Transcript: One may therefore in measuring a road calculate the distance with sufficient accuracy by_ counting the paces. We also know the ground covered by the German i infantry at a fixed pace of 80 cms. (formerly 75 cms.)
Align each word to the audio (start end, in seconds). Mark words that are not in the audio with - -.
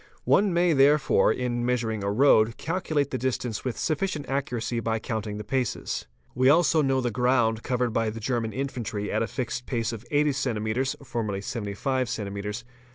One 0.25 0.51
may 0.51 0.73
therefore 0.73 1.31
in 1.31 1.63
measuring 1.63 2.03
a 2.03 2.11
road 2.11 2.57
calculate 2.57 3.11
the 3.11 3.19
distance 3.19 3.63
with 3.63 3.77
sufficient 3.77 4.27
accuracy 4.27 4.79
by_ 4.79 4.97
counting 5.03 5.37
the 5.37 5.43
paces. 5.43 6.07
We 6.33 6.49
also 6.49 6.81
know 6.81 7.01
the 7.01 7.11
ground 7.11 7.61
covered 7.61 7.93
by 7.93 8.09
the 8.09 8.19
German 8.19 8.49
i 8.51 8.55
infantry 8.55 9.11
at 9.11 9.21
a 9.21 9.27
fixed 9.27 9.67
pace 9.67 9.93
of 9.93 10.03
80 10.09 10.31
cms. 10.31 10.95
(formerly 11.05 11.39
75 11.41 12.07
cms.) 12.07 12.63